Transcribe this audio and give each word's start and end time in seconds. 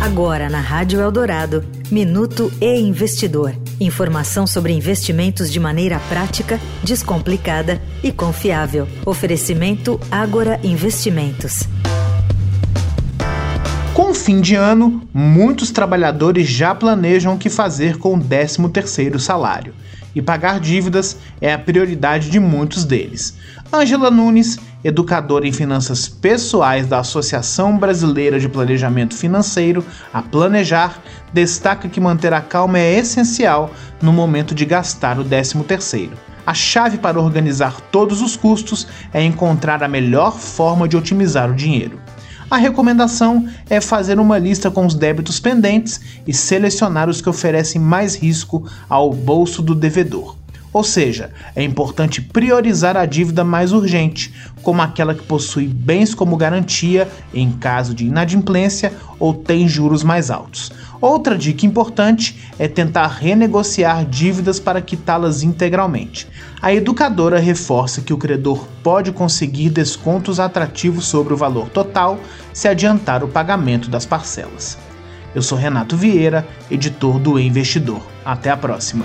Agora 0.00 0.48
na 0.48 0.60
Rádio 0.60 1.00
Eldorado, 1.00 1.64
Minuto 1.90 2.52
e 2.60 2.78
Investidor. 2.78 3.52
Informação 3.80 4.46
sobre 4.46 4.72
investimentos 4.72 5.50
de 5.50 5.58
maneira 5.58 5.98
prática, 6.08 6.60
descomplicada 6.84 7.82
e 8.00 8.12
confiável. 8.12 8.86
Oferecimento 9.04 10.00
Agora 10.08 10.60
Investimentos. 10.62 11.64
Com 13.92 14.12
o 14.12 14.14
fim 14.14 14.40
de 14.40 14.54
ano, 14.54 15.02
muitos 15.12 15.72
trabalhadores 15.72 16.48
já 16.48 16.72
planejam 16.76 17.34
o 17.34 17.38
que 17.38 17.50
fazer 17.50 17.98
com 17.98 18.14
o 18.14 18.20
13º 18.20 19.18
salário. 19.18 19.74
E 20.14 20.22
pagar 20.22 20.60
dívidas 20.60 21.16
é 21.40 21.52
a 21.52 21.58
prioridade 21.58 22.30
de 22.30 22.38
muitos 22.38 22.84
deles. 22.84 23.36
Ângela 23.72 24.10
Nunes, 24.12 24.58
educadora 24.82 25.46
em 25.46 25.52
finanças 25.52 26.08
pessoais 26.08 26.86
da 26.86 27.00
Associação 27.00 27.76
Brasileira 27.76 28.38
de 28.38 28.48
Planejamento 28.48 29.14
Financeiro, 29.14 29.84
a 30.12 30.22
Planejar, 30.22 31.00
destaca 31.32 31.88
que 31.88 32.00
manter 32.00 32.32
a 32.32 32.40
calma 32.40 32.78
é 32.78 32.98
essencial 32.98 33.70
no 34.00 34.12
momento 34.12 34.54
de 34.54 34.64
gastar 34.64 35.18
o 35.18 35.24
13º. 35.24 36.10
A 36.46 36.54
chave 36.54 36.96
para 36.96 37.20
organizar 37.20 37.78
todos 37.92 38.22
os 38.22 38.36
custos 38.36 38.86
é 39.12 39.22
encontrar 39.22 39.82
a 39.82 39.88
melhor 39.88 40.38
forma 40.38 40.88
de 40.88 40.96
otimizar 40.96 41.50
o 41.50 41.54
dinheiro. 41.54 42.00
A 42.50 42.56
recomendação 42.56 43.46
é 43.68 43.78
fazer 43.78 44.18
uma 44.18 44.38
lista 44.38 44.70
com 44.70 44.86
os 44.86 44.94
débitos 44.94 45.38
pendentes 45.38 46.00
e 46.26 46.32
selecionar 46.32 47.06
os 47.06 47.20
que 47.20 47.28
oferecem 47.28 47.78
mais 47.78 48.14
risco 48.14 48.66
ao 48.88 49.12
bolso 49.12 49.60
do 49.60 49.74
devedor. 49.74 50.37
Ou 50.78 50.84
seja, 50.84 51.32
é 51.56 51.62
importante 51.64 52.22
priorizar 52.22 52.96
a 52.96 53.04
dívida 53.04 53.42
mais 53.42 53.72
urgente, 53.72 54.32
como 54.62 54.80
aquela 54.80 55.12
que 55.12 55.24
possui 55.24 55.66
bens 55.66 56.14
como 56.14 56.36
garantia 56.36 57.08
em 57.34 57.50
caso 57.50 57.92
de 57.92 58.06
inadimplência 58.06 58.92
ou 59.18 59.34
tem 59.34 59.66
juros 59.66 60.04
mais 60.04 60.30
altos. 60.30 60.70
Outra 61.00 61.36
dica 61.36 61.66
importante 61.66 62.52
é 62.60 62.68
tentar 62.68 63.08
renegociar 63.08 64.06
dívidas 64.06 64.60
para 64.60 64.80
quitá-las 64.80 65.42
integralmente. 65.42 66.28
A 66.62 66.72
educadora 66.72 67.40
reforça 67.40 68.00
que 68.00 68.14
o 68.14 68.16
credor 68.16 68.64
pode 68.80 69.10
conseguir 69.10 69.70
descontos 69.70 70.38
atrativos 70.38 71.08
sobre 71.08 71.34
o 71.34 71.36
valor 71.36 71.68
total 71.70 72.20
se 72.52 72.68
adiantar 72.68 73.24
o 73.24 73.28
pagamento 73.28 73.90
das 73.90 74.06
parcelas. 74.06 74.78
Eu 75.34 75.42
sou 75.42 75.58
Renato 75.58 75.96
Vieira, 75.96 76.46
editor 76.70 77.18
do 77.18 77.36
Investidor. 77.36 78.00
Até 78.24 78.50
a 78.50 78.56
próxima. 78.56 79.04